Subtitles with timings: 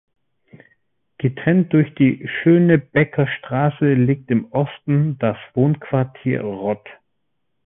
[1.19, 6.89] Getrennt durch die "Schönebecker Straße" liegt im Osten das Wohnquartier Rott.